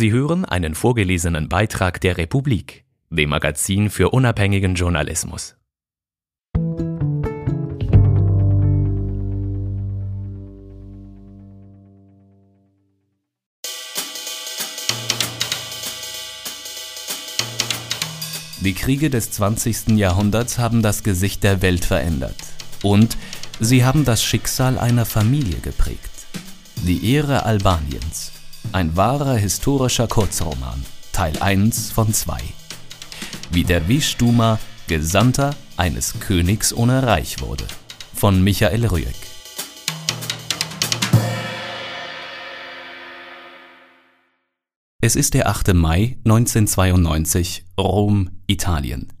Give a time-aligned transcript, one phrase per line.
[0.00, 5.56] Sie hören einen vorgelesenen Beitrag der Republik, dem Magazin für unabhängigen Journalismus.
[18.62, 19.98] Die Kriege des 20.
[19.98, 22.36] Jahrhunderts haben das Gesicht der Welt verändert.
[22.82, 23.18] Und
[23.60, 26.08] sie haben das Schicksal einer Familie geprägt.
[26.86, 28.39] Die Ehre Albaniens.
[28.72, 30.84] Ein wahrer historischer Kurzroman.
[31.12, 32.38] Teil 1 von 2.
[33.50, 37.66] Wie der Wischduma Gesandter eines Königs ohne Reich wurde.
[38.14, 39.16] Von Michael Rüegg.
[45.02, 45.74] Es ist der 8.
[45.74, 49.12] Mai 1992, Rom, Italien.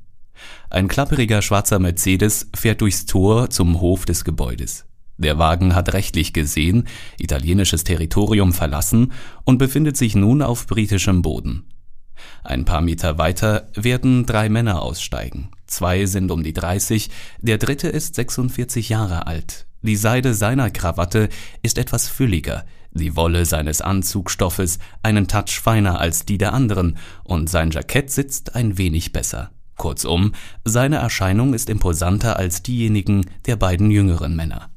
[0.70, 4.86] Ein klapperiger schwarzer Mercedes fährt durchs Tor zum Hof des Gebäudes.
[5.20, 6.88] Der Wagen hat rechtlich gesehen
[7.18, 9.12] italienisches Territorium verlassen
[9.44, 11.68] und befindet sich nun auf britischem Boden.
[12.42, 15.50] Ein paar Meter weiter werden drei Männer aussteigen.
[15.66, 19.66] Zwei sind um die 30, der dritte ist 46 Jahre alt.
[19.82, 21.28] Die Seide seiner Krawatte
[21.62, 27.50] ist etwas fülliger, die Wolle seines Anzugstoffes einen Touch feiner als die der anderen und
[27.50, 29.50] sein Jackett sitzt ein wenig besser.
[29.76, 30.32] Kurzum,
[30.64, 34.70] seine Erscheinung ist imposanter als diejenigen der beiden jüngeren Männer.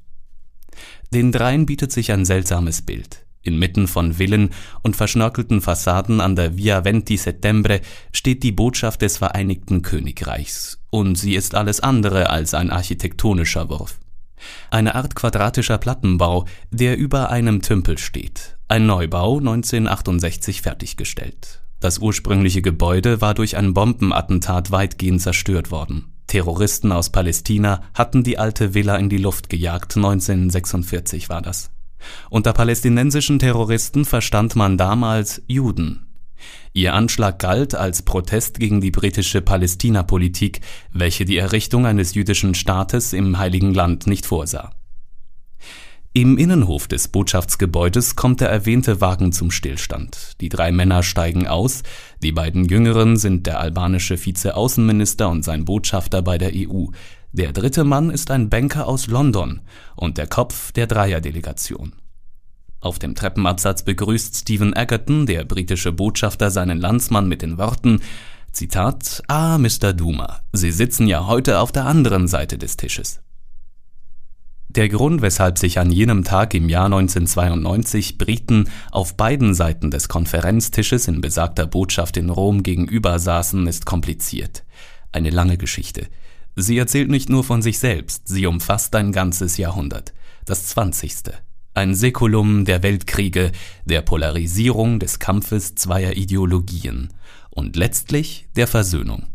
[1.13, 3.23] Den dreien bietet sich ein seltsames Bild.
[3.43, 4.49] Inmitten von Villen
[4.81, 11.15] und verschnörkelten Fassaden an der Via Venti Settembre steht die Botschaft des Vereinigten Königreichs, und
[11.15, 13.99] sie ist alles andere als ein architektonischer Wurf.
[14.71, 18.57] Eine Art quadratischer Plattenbau, der über einem Tümpel steht.
[18.67, 21.61] Ein Neubau 1968 fertiggestellt.
[21.79, 26.12] Das ursprüngliche Gebäude war durch ein Bombenattentat weitgehend zerstört worden.
[26.33, 31.69] Terroristen aus Palästina hatten die alte Villa in die Luft gejagt, 1946 war das.
[32.31, 36.07] Unter palästinensischen Terroristen verstand man damals Juden,
[36.73, 40.61] Ihr Anschlag galt als Protest gegen die britische Palästinapolitik,
[40.91, 44.71] welche die Errichtung eines jüdischen Staates im Heiligen Land nicht vorsah.
[46.15, 50.39] Im Innenhof des Botschaftsgebäudes kommt der erwähnte Wagen zum Stillstand.
[50.41, 51.81] Die drei Männer steigen aus,
[52.21, 56.85] die beiden jüngeren sind der albanische Vizeaußenminister und sein Botschafter bei der EU.
[57.31, 59.61] Der dritte Mann ist ein Banker aus London
[59.95, 61.93] und der Kopf der Dreierdelegation.
[62.79, 68.01] Auf dem Treppenabsatz begrüßt Stephen Egerton, der britische Botschafter, seinen Landsmann mit den Worten
[68.51, 69.93] Zitat Ah, Mr.
[69.93, 73.19] Duma, Sie sitzen ja heute auf der anderen Seite des Tisches.
[74.75, 80.09] Der Grund, weshalb sich an jenem Tag im Jahr 1992 Briten auf beiden Seiten des
[80.09, 84.63] Konferenztisches in besagter Botschaft in Rom gegenüber saßen, ist kompliziert.
[85.11, 86.07] Eine lange Geschichte.
[86.55, 90.13] Sie erzählt nicht nur von sich selbst, sie umfasst ein ganzes Jahrhundert,
[90.45, 91.33] das zwanzigste
[91.73, 93.51] ein Säkulum der Weltkriege,
[93.85, 97.09] der Polarisierung des Kampfes zweier Ideologien
[97.49, 99.32] und letztlich der Versöhnung.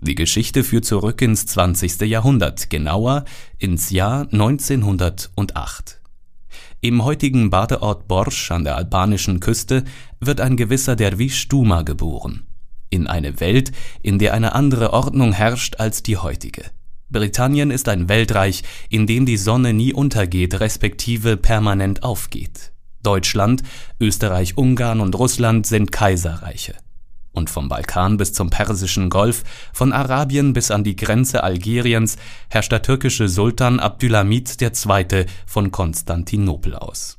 [0.00, 2.02] Die Geschichte führt zurück ins 20.
[2.02, 3.24] Jahrhundert, genauer
[3.58, 6.00] ins Jahr 1908.
[6.80, 9.82] Im heutigen Badeort Borsch an der albanischen Küste
[10.20, 12.46] wird ein gewisser Derwisch Duma geboren.
[12.90, 16.64] In eine Welt, in der eine andere Ordnung herrscht als die heutige.
[17.10, 22.70] Britannien ist ein Weltreich, in dem die Sonne nie untergeht, respektive permanent aufgeht.
[23.02, 23.62] Deutschland,
[23.98, 26.74] Österreich, Ungarn und Russland sind Kaiserreiche.
[27.32, 32.16] Und vom Balkan bis zum Persischen Golf, von Arabien bis an die Grenze Algeriens
[32.48, 35.26] herrscht der türkische Sultan Abdülhamid II.
[35.46, 37.18] von Konstantinopel aus.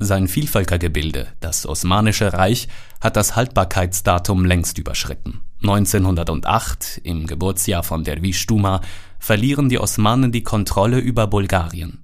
[0.00, 2.68] Sein Vielvölkergebilde, das Osmanische Reich,
[3.00, 5.40] hat das Haltbarkeitsdatum längst überschritten.
[5.62, 8.80] 1908, im Geburtsjahr von Derwisch Duma,
[9.18, 12.03] verlieren die Osmanen die Kontrolle über Bulgarien.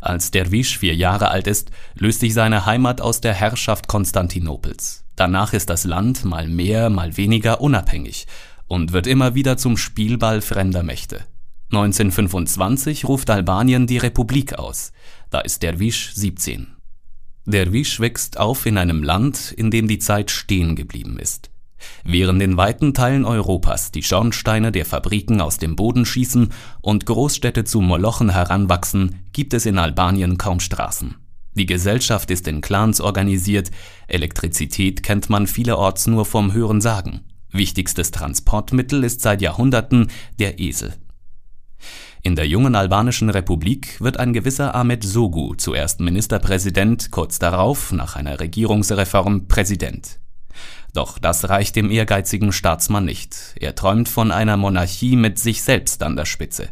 [0.00, 5.04] Als Derwisch vier Jahre alt ist, löst sich seine Heimat aus der Herrschaft Konstantinopels.
[5.16, 8.26] Danach ist das Land mal mehr, mal weniger unabhängig
[8.66, 11.24] und wird immer wieder zum Spielball fremder Mächte.
[11.72, 14.92] 1925 ruft Albanien die Republik aus.
[15.30, 16.68] Da ist Derwisch 17.
[17.46, 21.49] Derwisch wächst auf in einem Land, in dem die Zeit stehen geblieben ist.
[22.04, 27.64] Während in weiten Teilen Europas die Schornsteine der Fabriken aus dem Boden schießen und Großstädte
[27.64, 31.16] zu Molochen heranwachsen, gibt es in Albanien kaum Straßen.
[31.54, 33.70] Die Gesellschaft ist in Clans organisiert,
[34.06, 37.22] Elektrizität kennt man vielerorts nur vom Hören sagen.
[37.52, 40.94] Wichtigstes Transportmittel ist seit Jahrhunderten der Esel.
[42.22, 48.14] In der jungen albanischen Republik wird ein gewisser Ahmed Sogu zuerst Ministerpräsident, kurz darauf, nach
[48.14, 50.20] einer Regierungsreform, Präsident.
[50.92, 53.54] Doch das reicht dem ehrgeizigen Staatsmann nicht.
[53.56, 56.68] Er träumt von einer Monarchie mit sich selbst an der Spitze.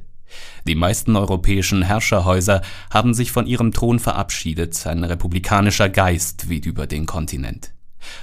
[0.67, 6.87] Die meisten europäischen Herrscherhäuser haben sich von ihrem Thron verabschiedet, ein republikanischer Geist weht über
[6.87, 7.73] den Kontinent.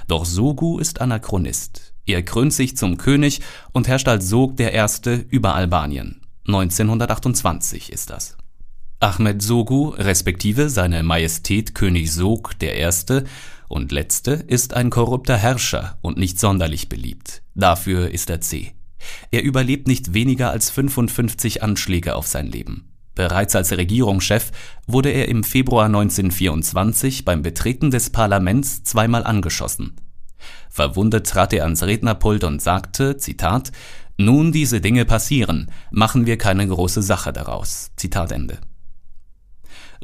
[0.06, 1.94] Doch Sogu ist Anachronist.
[2.06, 3.40] Er krönt sich zum König
[3.72, 6.20] und herrscht als Sog der Erste über Albanien.
[6.46, 8.36] 1928 ist das.
[9.00, 13.24] Ahmed Sogu, respektive seine Majestät König Sog der Erste
[13.68, 17.42] und Letzte, ist ein korrupter Herrscher und nicht sonderlich beliebt.
[17.54, 18.72] Dafür ist er zäh.
[19.30, 22.88] Er überlebt nicht weniger als 55 Anschläge auf sein Leben.
[23.14, 24.52] Bereits als Regierungschef
[24.86, 29.96] wurde er im Februar 1924 beim Betreten des Parlaments zweimal angeschossen.
[30.68, 33.72] Verwundet trat er ans Rednerpult und sagte, Zitat,
[34.18, 37.90] nun diese Dinge passieren, machen wir keine große Sache daraus.
[37.96, 38.58] Zitat Ende.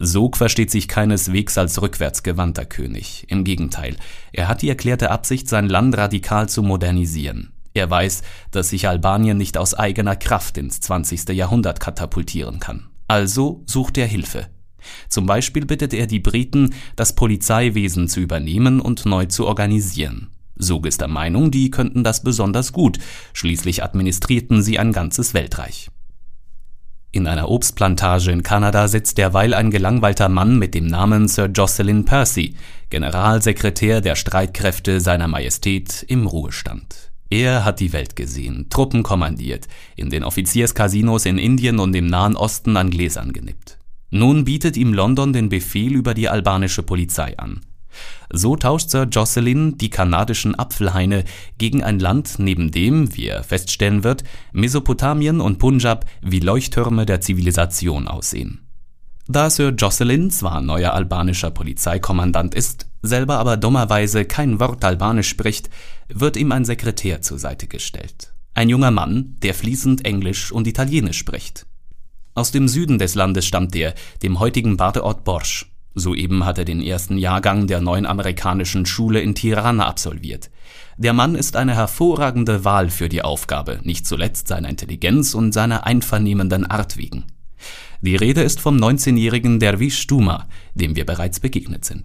[0.04, 3.25] Sog versteht sich keineswegs als rückwärtsgewandter König.
[3.28, 3.96] Im Gegenteil,
[4.32, 7.52] er hat die erklärte Absicht, sein Land radikal zu modernisieren.
[7.72, 11.28] Er weiß, dass sich Albanien nicht aus eigener Kraft ins 20.
[11.28, 12.88] Jahrhundert katapultieren kann.
[13.06, 14.49] Also sucht er Hilfe.
[15.08, 20.31] Zum Beispiel bittet er die Briten, das Polizeiwesen zu übernehmen und neu zu organisieren.
[20.56, 22.98] Sog ist der Meinung, die könnten das besonders gut,
[23.34, 25.90] schließlich administrierten sie ein ganzes Weltreich.
[27.14, 32.06] In einer Obstplantage in Kanada sitzt derweil ein gelangweilter Mann mit dem Namen Sir Jocelyn
[32.06, 32.55] Percy,
[32.88, 37.12] Generalsekretär der Streitkräfte seiner Majestät im Ruhestand.
[37.29, 42.35] Er hat die Welt gesehen, Truppen kommandiert, in den Offizierscasinos in Indien und im Nahen
[42.35, 43.79] Osten an Gläsern genippt.
[44.08, 47.61] Nun bietet ihm London den Befehl über die albanische Polizei an.
[48.31, 51.25] So tauscht Sir Jocelyn die kanadischen Apfelhaine
[51.59, 57.21] gegen ein Land, neben dem, wie er feststellen wird, Mesopotamien und Punjab wie Leuchttürme der
[57.21, 58.67] Zivilisation aussehen.
[59.29, 65.71] Da Sir Jocelyn zwar neuer albanischer Polizeikommandant ist, selber aber dummerweise kein Wort Albanisch spricht,
[66.09, 68.33] wird ihm ein Sekretär zur Seite gestellt.
[68.55, 71.67] Ein junger Mann, der fließend Englisch und Italienisch spricht.
[72.35, 75.71] Aus dem Süden des Landes stammt er, dem heutigen Badeort Borsch.
[75.94, 80.50] Soeben hat er den ersten Jahrgang der neuen amerikanischen Schule in Tirana absolviert.
[80.97, 85.87] Der Mann ist eine hervorragende Wahl für die Aufgabe, nicht zuletzt seiner Intelligenz und seiner
[85.87, 87.25] einvernehmenden Art wegen.
[88.00, 92.05] Die Rede ist vom 19-jährigen Derwisch Stuma, dem wir bereits begegnet sind.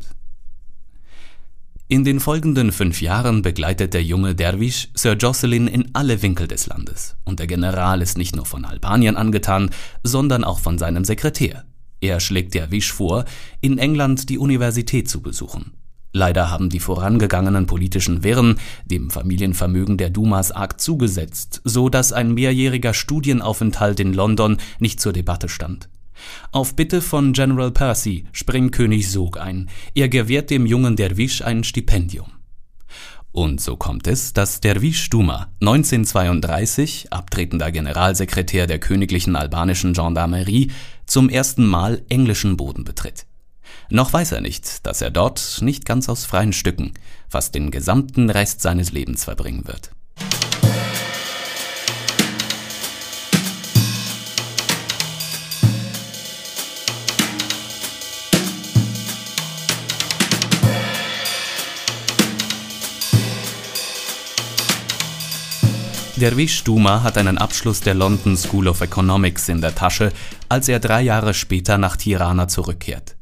[1.89, 6.67] In den folgenden fünf Jahren begleitet der junge Derwisch Sir Jocelyn in alle Winkel des
[6.67, 7.15] Landes.
[7.23, 9.69] Und der General ist nicht nur von Albanien angetan,
[10.03, 11.63] sondern auch von seinem Sekretär.
[11.99, 13.25] Er schlägt Derwisch vor,
[13.61, 15.73] in England die Universität zu besuchen.
[16.13, 22.33] Leider haben die vorangegangen politischen Wirren dem Familienvermögen der Dumas arg zugesetzt, so dass ein
[22.33, 25.89] mehrjähriger Studienaufenthalt in London nicht zur Debatte stand.
[26.51, 29.69] Auf Bitte von General Percy springt König Sog ein.
[29.93, 32.31] Er gewährt dem jungen Derwisch ein Stipendium.
[33.31, 40.71] Und so kommt es, dass Derwisch Duma 1932, abtretender Generalsekretär der königlichen albanischen Gendarmerie,
[41.07, 43.25] zum ersten Mal englischen Boden betritt.
[43.89, 46.93] Noch weiß er nicht, dass er dort nicht ganz aus freien Stücken
[47.29, 49.91] fast den gesamten Rest seines Lebens verbringen wird.
[66.19, 70.11] Derwisch Duma hat einen Abschluss der London School of Economics in der Tasche,
[70.49, 73.15] als er drei Jahre später nach Tirana zurückkehrt.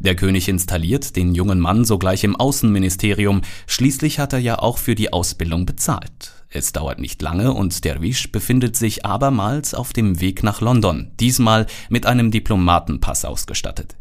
[0.00, 4.96] Der König installiert den jungen Mann sogleich im Außenministerium, schließlich hat er ja auch für
[4.96, 6.32] die Ausbildung bezahlt.
[6.48, 11.66] Es dauert nicht lange und Derwisch befindet sich abermals auf dem Weg nach London, diesmal
[11.88, 13.94] mit einem Diplomatenpass ausgestattet.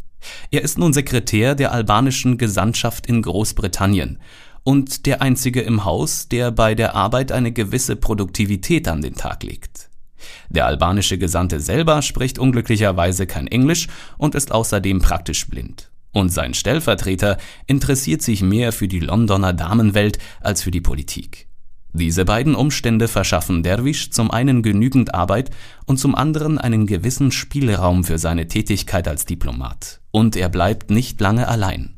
[0.50, 4.18] Er ist nun Sekretär der albanischen Gesandtschaft in Großbritannien
[4.63, 9.44] und der einzige im Haus, der bei der Arbeit eine gewisse Produktivität an den Tag
[9.44, 9.89] legt.
[10.50, 13.88] Der albanische Gesandte selber spricht unglücklicherweise kein Englisch
[14.18, 15.92] und ist außerdem praktisch blind.
[16.12, 17.38] Und sein Stellvertreter
[17.68, 21.48] interessiert sich mehr für die Londoner Damenwelt als für die Politik.
[21.92, 25.50] Diese beiden Umstände verschaffen Derwisch zum einen genügend Arbeit
[25.86, 30.00] und zum anderen einen gewissen Spielraum für seine Tätigkeit als Diplomat.
[30.12, 31.96] Und er bleibt nicht lange allein.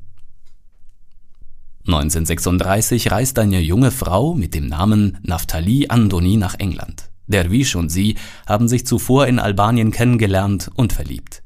[1.87, 7.09] 1936 reist eine junge Frau mit dem Namen Naftali Andoni nach England.
[7.25, 11.41] Derwisch und sie haben sich zuvor in Albanien kennengelernt und verliebt.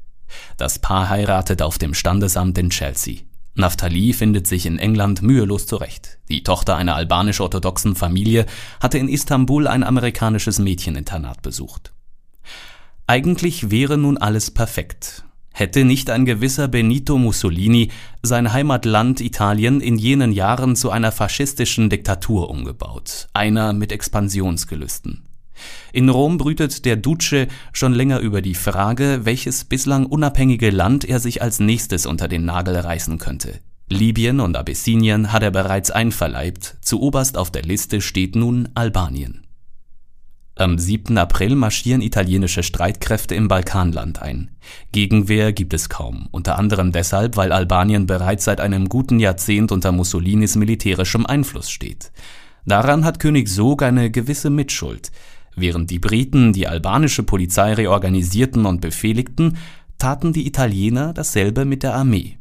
[0.58, 3.20] Das Paar heiratet auf dem Standesamt in Chelsea.
[3.54, 6.18] Naftali findet sich in England mühelos zurecht.
[6.28, 8.44] Die Tochter einer albanisch-orthodoxen Familie
[8.80, 11.94] hatte in Istanbul ein amerikanisches Mädcheninternat besucht.
[13.06, 15.24] Eigentlich wäre nun alles perfekt,
[15.58, 17.88] Hätte nicht ein gewisser Benito Mussolini
[18.22, 25.22] sein Heimatland Italien in jenen Jahren zu einer faschistischen Diktatur umgebaut, einer mit Expansionsgelüsten.
[25.94, 31.20] In Rom brütet der Duce schon länger über die Frage, welches bislang unabhängige Land er
[31.20, 33.60] sich als nächstes unter den Nagel reißen könnte.
[33.88, 39.45] Libyen und Abyssinien hat er bereits einverleibt, zu oberst auf der Liste steht nun Albanien.
[40.58, 41.18] Am 7.
[41.18, 44.52] April marschieren italienische Streitkräfte im Balkanland ein.
[44.90, 49.92] Gegenwehr gibt es kaum, unter anderem deshalb, weil Albanien bereits seit einem guten Jahrzehnt unter
[49.92, 52.10] Mussolinis militärischem Einfluss steht.
[52.64, 55.12] Daran hat König Sog eine gewisse Mitschuld.
[55.56, 59.58] Während die Briten die albanische Polizei reorganisierten und befehligten,
[59.98, 62.38] taten die Italiener dasselbe mit der Armee.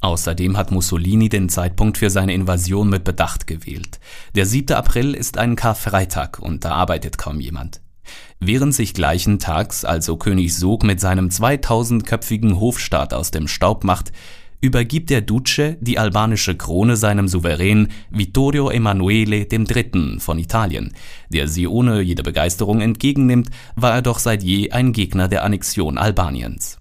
[0.00, 3.98] Außerdem hat Mussolini den Zeitpunkt für seine Invasion mit Bedacht gewählt.
[4.34, 4.76] Der 7.
[4.76, 7.80] April ist ein Karfreitag und da arbeitet kaum jemand.
[8.40, 14.12] Während sich gleichen Tags also König Sog mit seinem 2000-köpfigen Hofstaat aus dem Staub macht,
[14.60, 20.18] übergibt der Duce die albanische Krone seinem Souverän Vittorio Emanuele III.
[20.18, 20.94] von Italien,
[21.28, 25.98] der sie ohne jede Begeisterung entgegennimmt, war er doch seit je ein Gegner der Annexion
[25.98, 26.77] Albaniens.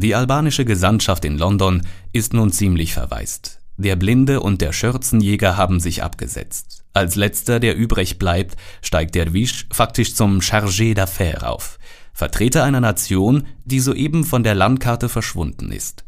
[0.00, 3.58] Die albanische Gesandtschaft in London ist nun ziemlich verwaist.
[3.78, 6.84] Der Blinde und der Schürzenjäger haben sich abgesetzt.
[6.92, 11.80] Als letzter, der übrig bleibt, steigt der Wisch faktisch zum Chargé d'affaires auf,
[12.12, 16.04] Vertreter einer Nation, die soeben von der Landkarte verschwunden ist.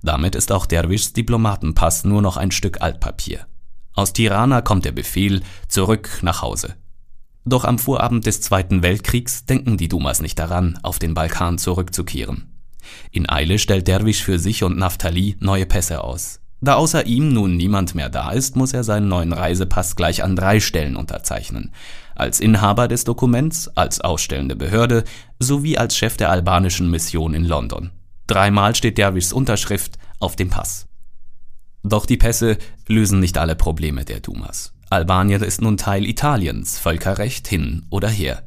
[0.00, 3.48] Damit ist auch Derwischs Diplomatenpass nur noch ein Stück Altpapier.
[3.94, 6.76] Aus Tirana kommt der Befehl zurück nach Hause.
[7.44, 12.53] Doch am Vorabend des Zweiten Weltkriegs denken die Dumas nicht daran, auf den Balkan zurückzukehren.
[13.10, 16.40] In Eile stellt Derwisch für sich und Naftali neue Pässe aus.
[16.60, 20.34] Da außer ihm nun niemand mehr da ist, muss er seinen neuen Reisepass gleich an
[20.34, 21.72] drei Stellen unterzeichnen.
[22.14, 25.04] Als Inhaber des Dokuments, als ausstellende Behörde
[25.38, 27.90] sowie als Chef der albanischen Mission in London.
[28.26, 30.86] Dreimal steht Derwischs Unterschrift auf dem Pass.
[31.82, 32.56] Doch die Pässe
[32.88, 34.72] lösen nicht alle Probleme der Dumas.
[34.88, 38.42] Albanien ist nun Teil Italiens, Völkerrecht hin oder her.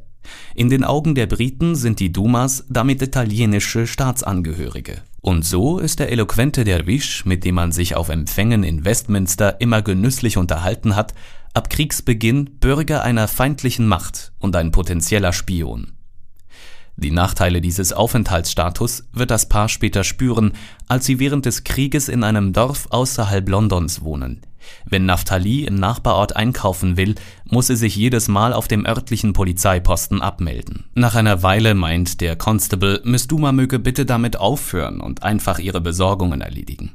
[0.54, 5.02] In den Augen der Briten sind die Dumas damit italienische Staatsangehörige.
[5.20, 9.82] Und so ist der eloquente Derwisch, mit dem man sich auf Empfängen in Westminster immer
[9.82, 11.14] genüsslich unterhalten hat,
[11.54, 15.92] ab Kriegsbeginn Bürger einer feindlichen Macht und ein potenzieller Spion.
[16.96, 20.54] Die Nachteile dieses Aufenthaltsstatus wird das Paar später spüren,
[20.88, 24.40] als sie während des Krieges in einem Dorf außerhalb Londons wohnen.
[24.84, 30.22] Wenn Naftali im Nachbarort einkaufen will, muss sie sich jedes Mal auf dem örtlichen Polizeiposten
[30.22, 30.84] abmelden.
[30.94, 35.80] Nach einer Weile meint der Constable, Miss Duma möge bitte damit aufhören und einfach ihre
[35.80, 36.92] Besorgungen erledigen.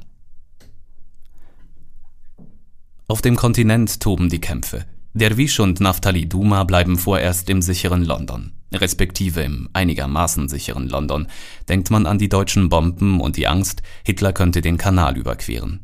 [3.06, 4.86] Auf dem Kontinent toben die Kämpfe.
[5.12, 11.28] Derwisch und Naftali Duma bleiben vorerst im sicheren London respektive im einigermaßen sicheren London,
[11.68, 15.80] denkt man an die deutschen Bomben und die Angst, Hitler könnte den Kanal überqueren.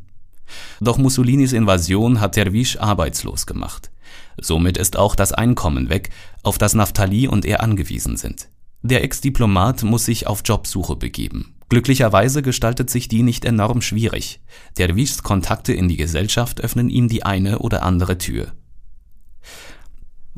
[0.79, 3.91] Doch Mussolinis Invasion hat Derwisch arbeitslos gemacht.
[4.39, 6.09] Somit ist auch das Einkommen weg,
[6.43, 8.49] auf das Naftali und er angewiesen sind.
[8.81, 11.55] Der Ex-Diplomat muss sich auf Jobsuche begeben.
[11.69, 14.41] Glücklicherweise gestaltet sich die nicht enorm schwierig.
[14.77, 18.51] Derwischs Kontakte in die Gesellschaft öffnen ihm die eine oder andere Tür.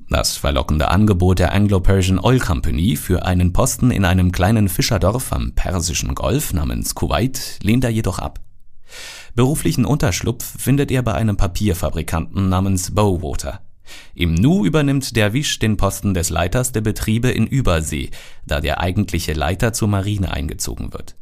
[0.09, 5.53] Das verlockende Angebot der Anglo-Persian Oil Company für einen Posten in einem kleinen Fischerdorf am
[5.55, 8.39] Persischen Golf namens Kuwait lehnt er jedoch ab.
[9.35, 13.61] Beruflichen Unterschlupf findet er bei einem Papierfabrikanten namens Bowater.
[14.15, 18.11] Im Nu übernimmt Derwisch den Posten des Leiters der Betriebe in Übersee,
[18.45, 21.15] da der eigentliche Leiter zur Marine eingezogen wird.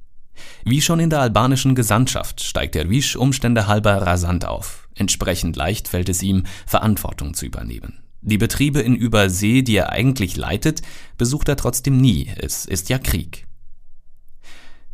[0.63, 4.87] Wie schon in der albanischen Gesandtschaft steigt Derwisch Umstände halber rasant auf.
[4.95, 7.99] Entsprechend leicht fällt es ihm, Verantwortung zu übernehmen.
[8.21, 10.81] Die Betriebe in Übersee, die er eigentlich leitet,
[11.17, 13.47] besucht er trotzdem nie, es ist ja Krieg.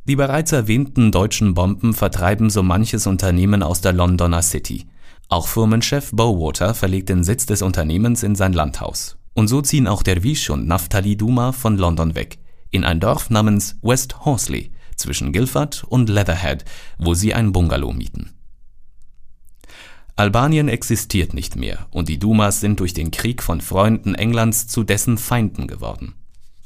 [0.07, 4.87] Die bereits erwähnten deutschen Bomben vertreiben so manches Unternehmen aus der Londoner City.
[5.27, 9.17] Auch Firmenchef Bowater verlegt den Sitz des Unternehmens in sein Landhaus.
[9.33, 12.39] Und so ziehen auch Derwisch und Naftali Duma von London weg,
[12.71, 16.63] in ein Dorf namens West Horsley zwischen Guildford und Leatherhead,
[16.97, 18.31] wo sie ein Bungalow mieten.
[20.15, 24.83] Albanien existiert nicht mehr und die Dumas sind durch den Krieg von Freunden Englands zu
[24.83, 26.15] dessen Feinden geworden.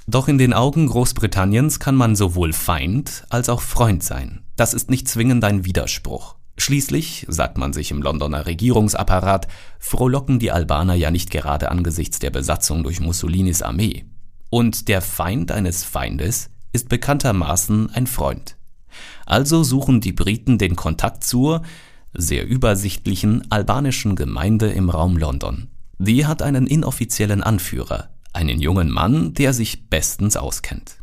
[0.08, 4.42] Doch in den Augen Großbritanniens kann man sowohl Feind als auch Freund sein.
[4.56, 6.36] Das ist nicht zwingend ein Widerspruch.
[6.58, 9.48] Schließlich, sagt man sich im Londoner Regierungsapparat,
[9.80, 14.06] frohlocken die Albaner ja nicht gerade angesichts der Besatzung durch Mussolinis Armee.
[14.50, 18.58] Und der Feind eines Feindes ist bekanntermaßen ein Freund.
[19.26, 21.62] Also suchen die Briten den Kontakt zur,
[22.14, 25.70] sehr übersichtlichen albanischen Gemeinde im Raum London.
[25.98, 30.98] Die hat einen inoffiziellen Anführer, einen jungen Mann, der sich bestens auskennt.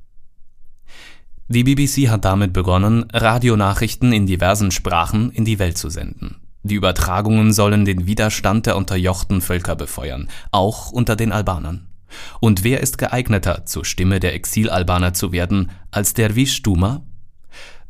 [1.49, 6.37] Die BBC hat damit begonnen, Radionachrichten in diversen Sprachen in die Welt zu senden.
[6.63, 11.89] Die Übertragungen sollen den Widerstand der unterjochten Völker befeuern, auch unter den Albanern.
[12.41, 17.03] Und wer ist geeigneter, zur Stimme der Exilalbaner zu werden, als der Wischduma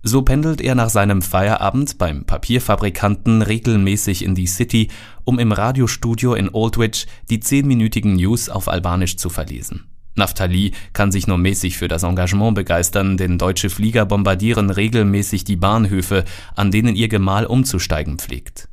[0.02, 4.88] So pendelt er nach seinem Feierabend beim Papierfabrikanten regelmäßig in die City,
[5.24, 9.88] um im Radiostudio in Aldwych die zehnminütigen News auf Albanisch zu verlesen.
[10.14, 15.56] Naftali kann sich nur mäßig für das Engagement begeistern, denn deutsche Flieger bombardieren regelmäßig die
[15.56, 16.24] Bahnhöfe,
[16.54, 18.68] an denen ihr Gemahl umzusteigen pflegt.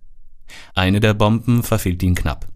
[0.74, 2.48] Eine der Bomben verfehlt ihn knapp.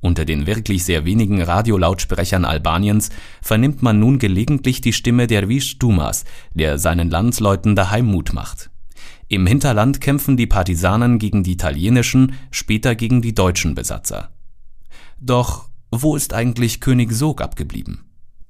[0.00, 3.10] Unter den wirklich sehr wenigen Radiolautsprechern Albaniens
[3.42, 8.70] vernimmt man nun gelegentlich die Stimme Derwisch Dumas, der seinen Landsleuten daheim Mut macht.
[9.28, 14.30] Im Hinterland kämpfen die Partisanen gegen die italienischen, später gegen die deutschen Besatzer.
[15.20, 18.04] Doch wo ist eigentlich König Sog abgeblieben?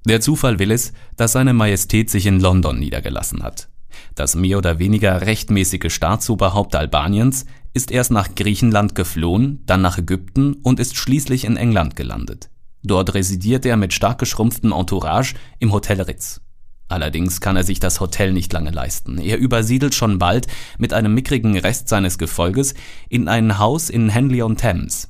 [0.06, 3.68] Der Zufall will es, dass seine Majestät sich in London niedergelassen hat.
[4.14, 10.54] Das mehr oder weniger rechtmäßige Staatsoberhaupt Albaniens ist erst nach Griechenland geflohen, dann nach Ägypten
[10.54, 12.50] und ist schließlich in England gelandet.
[12.82, 16.40] Dort residiert er mit stark geschrumpftem Entourage im Hotel Ritz.
[16.88, 19.18] Allerdings kann er sich das Hotel nicht lange leisten.
[19.18, 20.48] Er übersiedelt schon bald
[20.78, 22.74] mit einem mickrigen Rest seines Gefolges
[23.08, 25.08] in ein Haus in Henley on Thames.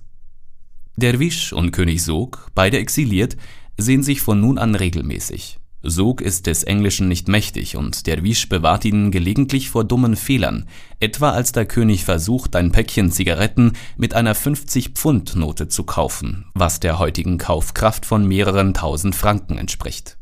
[0.96, 3.38] Derwisch und König Sog, beide exiliert,
[3.78, 5.58] sehen sich von nun an regelmäßig.
[5.82, 10.66] Sog ist des Englischen nicht mächtig und Derwisch bewahrt ihn gelegentlich vor dummen Fehlern,
[11.00, 16.98] etwa als der König versucht, ein Päckchen Zigaretten mit einer 50-Pfund-Note zu kaufen, was der
[16.98, 20.18] heutigen Kaufkraft von mehreren tausend Franken entspricht.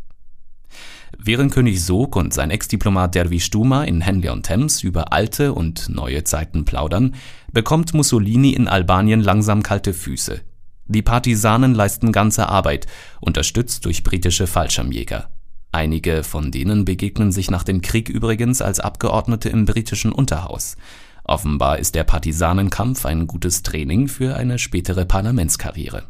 [1.19, 5.89] Während König Sog und sein Ex-Diplomat Derwisch Duma in Henley on Thames über alte und
[5.89, 7.17] neue Zeiten plaudern,
[7.53, 10.41] bekommt Mussolini in Albanien langsam kalte Füße.
[10.87, 12.87] Die Partisanen leisten ganze Arbeit,
[13.21, 15.29] unterstützt durch britische Fallschirmjäger.
[15.73, 20.77] Einige von denen begegnen sich nach dem Krieg übrigens als Abgeordnete im britischen Unterhaus.
[21.25, 26.05] Offenbar ist der Partisanenkampf ein gutes Training für eine spätere Parlamentskarriere.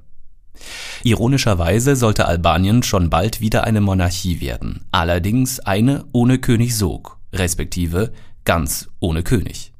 [1.03, 8.13] Ironischerweise sollte Albanien schon bald wieder eine Monarchie werden, allerdings eine ohne König Sog, respektive
[8.45, 9.73] ganz ohne König.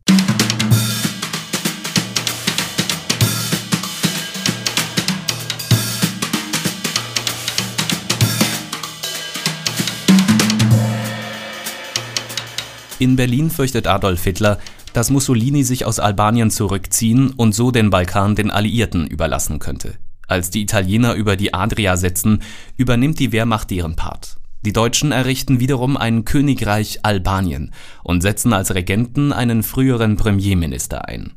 [12.99, 14.59] In Berlin fürchtet Adolf Hitler,
[14.93, 19.95] dass Mussolini sich aus Albanien zurückziehen und so den Balkan den Alliierten überlassen könnte.
[20.27, 22.43] Als die Italiener über die Adria setzen,
[22.77, 24.39] übernimmt die Wehrmacht deren Part.
[24.63, 31.35] Die Deutschen errichten wiederum ein Königreich Albanien und setzen als Regenten einen früheren Premierminister ein.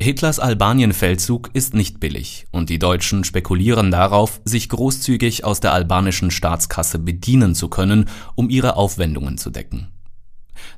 [0.00, 6.30] Hitlers Albanienfeldzug ist nicht billig und die Deutschen spekulieren darauf, sich großzügig aus der albanischen
[6.30, 9.88] Staatskasse bedienen zu können, um ihre Aufwendungen zu decken.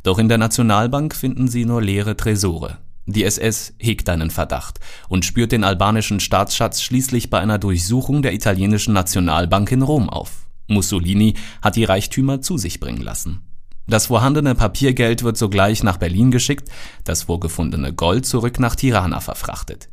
[0.03, 2.79] Doch in der Nationalbank finden sie nur leere Tresore.
[3.07, 8.33] Die SS hegt einen Verdacht und spürt den albanischen Staatsschatz schließlich bei einer Durchsuchung der
[8.33, 10.47] italienischen Nationalbank in Rom auf.
[10.69, 13.41] Mussolini hat die Reichtümer zu sich bringen lassen.
[13.89, 16.69] Das vorhandene Papiergeld wird sogleich nach Berlin geschickt,
[17.03, 19.89] das vorgefundene Gold zurück nach Tirana verfrachtet.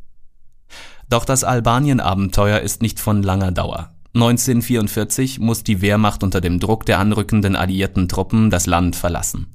[1.10, 3.90] Doch das Albanien-Abenteuer ist nicht von langer Dauer.
[4.14, 9.48] 1944 muss die Wehrmacht unter dem Druck der anrückenden alliierten Truppen das Land verlassen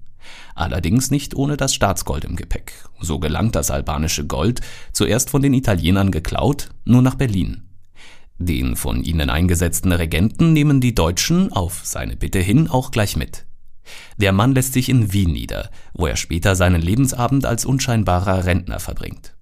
[0.54, 2.72] allerdings nicht ohne das Staatsgold im Gepäck.
[3.00, 4.60] So gelangt das albanische Gold,
[4.92, 7.62] zuerst von den Italienern geklaut, nur nach Berlin.
[8.38, 13.46] Den von ihnen eingesetzten Regenten nehmen die Deutschen auf seine Bitte hin auch gleich mit.
[14.16, 18.80] Der Mann lässt sich in Wien nieder, wo er später seinen Lebensabend als unscheinbarer Rentner
[18.80, 19.34] verbringt.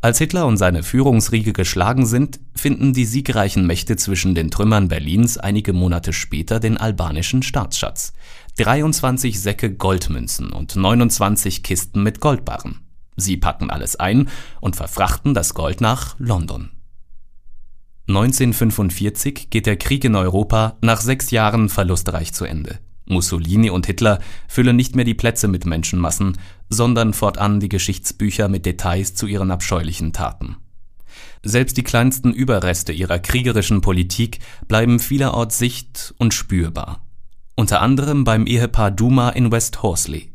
[0.00, 5.38] Als Hitler und seine Führungsriege geschlagen sind, finden die siegreichen Mächte zwischen den Trümmern Berlins
[5.38, 8.12] einige Monate später den albanischen Staatsschatz,
[8.58, 12.80] 23 Säcke Goldmünzen und 29 Kisten mit Goldbarren.
[13.16, 14.28] Sie packen alles ein
[14.60, 16.70] und verfrachten das Gold nach London.
[18.08, 22.80] 1945 geht der Krieg in Europa nach sechs Jahren verlustreich zu Ende.
[23.06, 24.18] Mussolini und Hitler
[24.48, 26.36] füllen nicht mehr die Plätze mit Menschenmassen,
[26.68, 30.56] sondern fortan die Geschichtsbücher mit Details zu ihren abscheulichen Taten.
[31.44, 37.07] Selbst die kleinsten Überreste ihrer kriegerischen Politik bleiben vielerorts sicht- und spürbar
[37.58, 40.30] unter anderem beim Ehepaar Duma in West Horsley.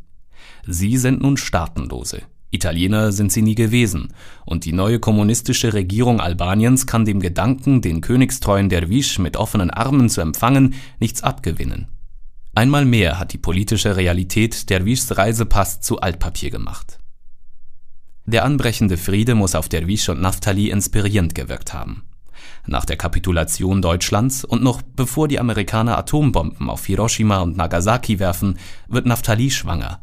[0.68, 2.24] Sie sind nun Staatenlose.
[2.52, 4.14] Italiener sind sie nie gewesen,
[4.46, 10.10] und die neue kommunistische Regierung Albaniens kann dem Gedanken, den königstreuen Derwisch mit offenen Armen
[10.10, 11.88] zu empfangen, nichts abgewinnen.
[12.56, 17.00] Einmal mehr hat die politische Realität Derwischs Reisepass zu Altpapier gemacht.
[18.26, 22.04] Der anbrechende Friede muss auf Derwisch und Naftali inspirierend gewirkt haben.
[22.66, 28.58] Nach der Kapitulation Deutschlands und noch bevor die Amerikaner Atombomben auf Hiroshima und Nagasaki werfen,
[28.88, 30.02] wird Naftali schwanger.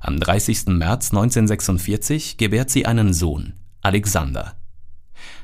[0.00, 0.66] Am 30.
[0.66, 4.56] März 1946 gebärt sie einen Sohn, Alexander.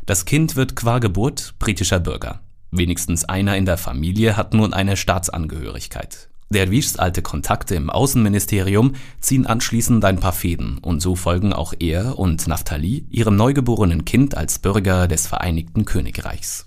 [0.07, 2.41] Das Kind wird qua Geburt britischer Bürger.
[2.73, 6.30] Wenigstens einer in der Familie hat nun eine Staatsangehörigkeit.
[6.53, 12.19] Derwischs alte Kontakte im Außenministerium ziehen anschließend ein paar Fäden und so folgen auch er
[12.19, 16.67] und Naphtali ihrem neugeborenen Kind als Bürger des Vereinigten Königreichs.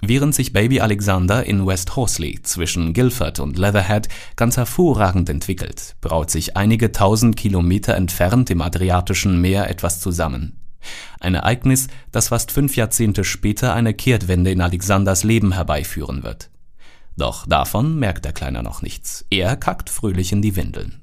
[0.00, 6.30] Während sich Baby Alexander in West Horsley zwischen Guildford und Leatherhead ganz hervorragend entwickelt, braut
[6.30, 10.56] sich einige tausend Kilometer entfernt im Adriatischen Meer etwas zusammen.
[11.18, 16.48] Ein Ereignis, das fast fünf Jahrzehnte später eine Kehrtwende in Alexanders Leben herbeiführen wird.
[17.20, 19.26] Doch davon merkt der Kleine noch nichts.
[19.28, 21.02] Er kackt fröhlich in die Windeln.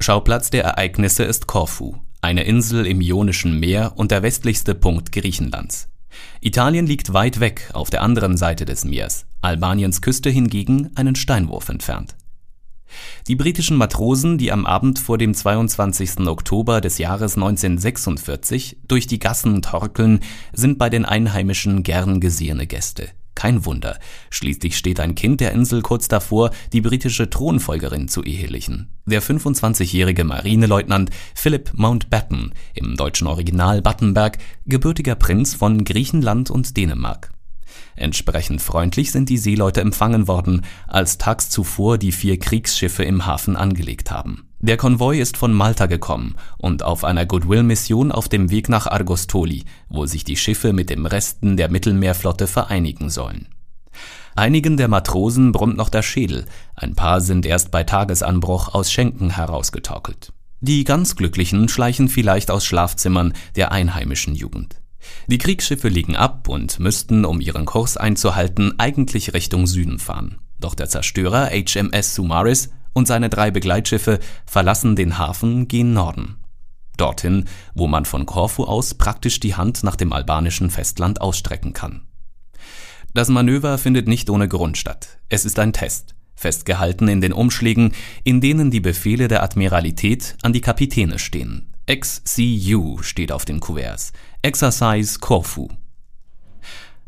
[0.00, 5.90] Schauplatz der Ereignisse ist Korfu, eine Insel im Ionischen Meer und der westlichste Punkt Griechenlands.
[6.40, 11.68] Italien liegt weit weg auf der anderen Seite des Meeres, Albaniens Küste hingegen einen Steinwurf
[11.68, 12.16] entfernt.
[13.28, 16.26] Die britischen Matrosen, die am Abend vor dem 22.
[16.26, 20.20] Oktober des Jahres 1946 durch die Gassen torkeln,
[20.52, 23.08] sind bei den Einheimischen gern gesehene Gäste.
[23.34, 23.98] Kein Wunder,
[24.28, 28.88] schließlich steht ein Kind der Insel kurz davor, die britische Thronfolgerin zu ehelichen.
[29.06, 37.30] Der 25-jährige Marineleutnant Philip Mountbatten, im deutschen Original Battenberg, gebürtiger Prinz von Griechenland und Dänemark.
[37.96, 43.56] Entsprechend freundlich sind die Seeleute empfangen worden, als tags zuvor die vier Kriegsschiffe im Hafen
[43.56, 44.48] angelegt haben.
[44.62, 49.64] Der Konvoi ist von Malta gekommen und auf einer Goodwill-Mission auf dem Weg nach Argostoli,
[49.88, 53.48] wo sich die Schiffe mit dem Resten der Mittelmeerflotte vereinigen sollen.
[54.36, 59.30] Einigen der Matrosen brummt noch der Schädel, ein paar sind erst bei Tagesanbruch aus Schenken
[59.30, 60.32] herausgetorkelt.
[60.60, 64.79] Die ganz Glücklichen schleichen vielleicht aus Schlafzimmern der einheimischen Jugend.
[65.26, 70.38] Die Kriegsschiffe liegen ab und müssten, um ihren Kurs einzuhalten, eigentlich Richtung Süden fahren.
[70.58, 76.36] Doch der Zerstörer HMS Sumaris und seine drei Begleitschiffe verlassen den Hafen gen Norden.
[76.96, 82.02] Dorthin, wo man von Korfu aus praktisch die Hand nach dem albanischen Festland ausstrecken kann.
[83.14, 85.18] Das Manöver findet nicht ohne Grund statt.
[85.28, 90.52] Es ist ein Test, festgehalten in den Umschlägen, in denen die Befehle der Admiralität an
[90.52, 91.72] die Kapitäne stehen.
[91.90, 94.12] XCU steht auf den Kuverts.
[94.42, 95.68] Exercise Corfu.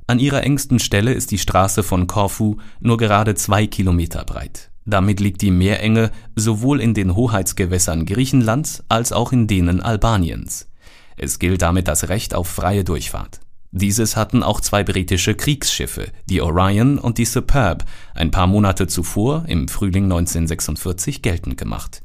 [0.07, 4.71] An ihrer engsten Stelle ist die Straße von Korfu nur gerade zwei Kilometer breit.
[4.85, 10.69] Damit liegt die Meerenge sowohl in den Hoheitsgewässern Griechenlands als auch in denen Albaniens.
[11.17, 13.41] Es gilt damit das Recht auf freie Durchfahrt.
[13.71, 19.45] Dieses hatten auch zwei britische Kriegsschiffe, die Orion und die Superb, ein paar Monate zuvor,
[19.49, 22.03] im Frühling 1946, geltend gemacht.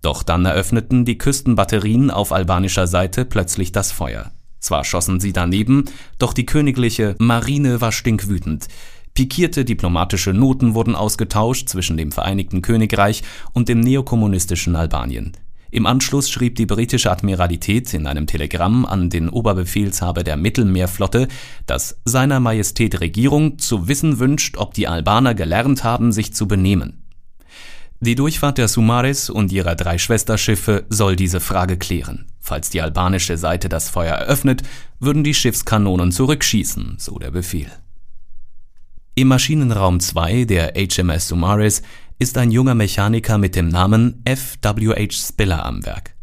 [0.00, 4.32] Doch dann eröffneten die Küstenbatterien auf albanischer Seite plötzlich das Feuer.
[4.60, 5.86] Zwar schossen sie daneben,
[6.18, 8.68] doch die königliche Marine war stinkwütend.
[9.14, 15.32] Pikierte diplomatische Noten wurden ausgetauscht zwischen dem Vereinigten Königreich und dem neokommunistischen Albanien.
[15.72, 21.28] Im Anschluss schrieb die britische Admiralität in einem Telegramm an den Oberbefehlshaber der Mittelmeerflotte,
[21.66, 26.99] dass seiner Majestät Regierung zu wissen wünscht, ob die Albaner gelernt haben, sich zu benehmen.
[28.02, 32.32] Die Durchfahrt der Sumaris und ihrer drei Schwesterschiffe soll diese Frage klären.
[32.40, 34.62] Falls die albanische Seite das Feuer eröffnet,
[35.00, 37.70] würden die Schiffskanonen zurückschießen, so der Befehl.
[39.14, 41.82] Im Maschinenraum 2 der HMS Sumaris
[42.18, 45.12] ist ein junger Mechaniker mit dem Namen F.W.H.
[45.12, 46.14] Spiller am Werk.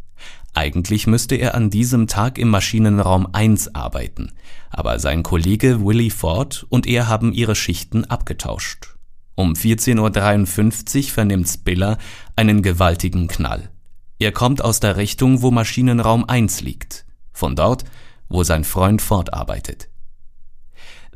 [0.55, 4.31] Eigentlich müsste er an diesem Tag im Maschinenraum 1 arbeiten,
[4.71, 8.96] aber sein Kollege Willie Ford und er haben ihre Schichten abgetauscht.
[9.37, 11.99] Um 14.53 Uhr vernimmt Spiller
[12.35, 13.69] einen gewaltigen Knall.
[14.17, 17.83] Er kommt aus der Richtung, wo Maschinenraum 1 liegt, von dort,
[18.29, 19.89] wo sein Freund fortarbeitet.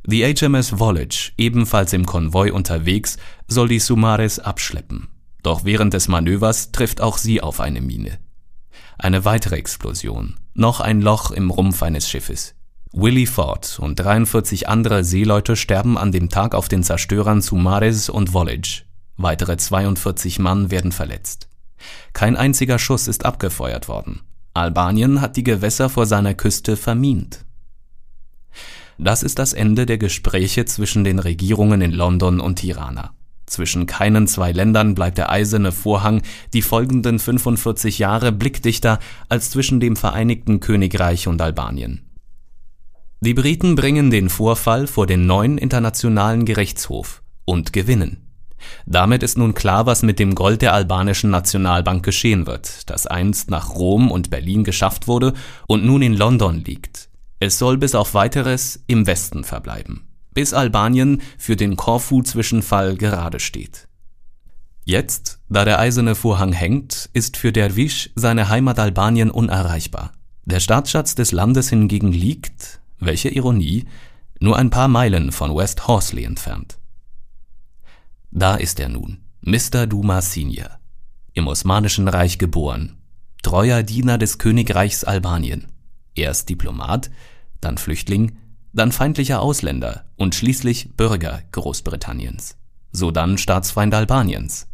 [0.05, 5.07] Die HMS Vollage, ebenfalls im Konvoi unterwegs, soll die Sumares abschleppen.
[5.41, 8.19] Doch während des Manövers trifft auch sie auf eine Mine.
[8.99, 12.53] Eine weitere Explosion, noch ein Loch im Rumpf eines Schiffes.
[12.93, 18.31] Willie Ford und 43 andere Seeleute sterben an dem Tag auf den Zerstörern Sumares und
[18.31, 18.83] Vollage.
[19.15, 21.47] Weitere 42 Mann werden verletzt.
[22.11, 24.19] Kein einziger Schuss ist abgefeuert worden.
[24.53, 27.45] Albanien hat die Gewässer vor seiner Küste vermint.
[28.97, 33.13] Das ist das Ende der Gespräche zwischen den Regierungen in London und Tirana.
[33.45, 38.99] Zwischen keinen zwei Ländern bleibt der eiserne Vorhang die folgenden 45 Jahre blickdichter
[39.29, 42.10] als zwischen dem Vereinigten Königreich und Albanien.
[43.23, 48.25] Die Briten bringen den Vorfall vor den neuen Internationalen Gerichtshof und gewinnen.
[48.87, 53.51] Damit ist nun klar, was mit dem Gold der albanischen Nationalbank geschehen wird, das einst
[53.51, 55.33] nach Rom und Berlin geschafft wurde
[55.67, 57.09] und nun in London liegt.
[57.39, 63.87] Es soll bis auf weiteres im Westen verbleiben, bis Albanien für den Korfu-Zwischenfall gerade steht.
[64.83, 70.11] Jetzt, da der eiserne Vorhang hängt, ist für Derwisch seine Heimat Albanien unerreichbar.
[70.45, 73.85] Der Staatsschatz des Landes hingegen liegt, welche Ironie,
[74.39, 76.79] nur ein paar Meilen von West Horsley entfernt
[78.31, 79.87] Da ist er nun, Mr.
[79.87, 80.79] Duma Senior.
[81.33, 82.97] Im Osmanischen Reich geboren,
[83.43, 85.67] treuer Diener des Königreichs Albanien.
[86.15, 87.09] Erst Diplomat,
[87.59, 88.37] dann Flüchtling,
[88.73, 92.57] dann feindlicher Ausländer und schließlich Bürger Großbritanniens.
[92.91, 94.67] Sodann Staatsfeind Albaniens.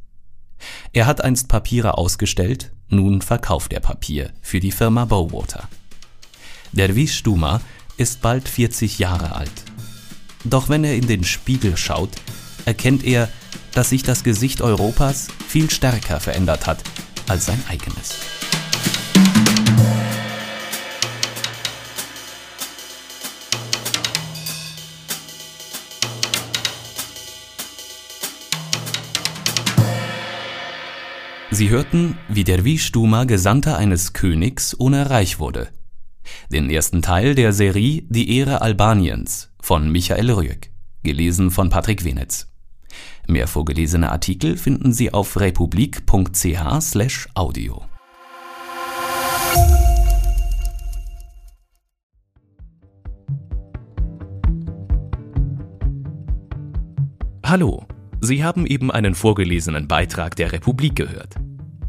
[0.93, 5.67] Er hat einst Papiere ausgestellt, nun verkauft er Papier für die Firma Bowater.
[6.71, 7.61] Derwisch Duma
[7.97, 9.51] ist bald 40 Jahre alt.
[10.43, 12.11] Doch wenn er in den Spiegel schaut,
[12.65, 13.29] erkennt er,
[13.73, 16.83] dass sich das Gesicht Europas viel stärker verändert hat
[17.27, 18.15] als sein eigenes.
[31.49, 35.69] Sie hörten, wie der Wieschtuma Gesandter eines Königs ohne Reich wurde.
[36.51, 40.71] Den ersten Teil der Serie Die Ehre Albaniens von Michael Rüegg,
[41.03, 42.47] gelesen von Patrick Wenetz.
[43.27, 47.83] Mehr vorgelesene Artikel finden Sie auf republik.ch/audio.
[57.43, 57.85] Hallo,
[58.19, 61.35] Sie haben eben einen vorgelesenen Beitrag der Republik gehört.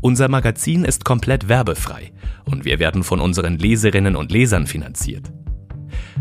[0.01, 2.13] Unser Magazin ist komplett werbefrei
[2.45, 5.33] und wir werden von unseren Leserinnen und Lesern finanziert.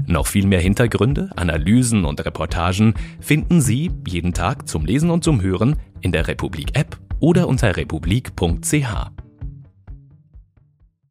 [0.08, 5.42] Noch viel mehr Hintergründe, Analysen und Reportagen finden Sie jeden Tag zum Lesen und zum
[5.42, 9.17] Hören in der Republik App oder unter republik.ch.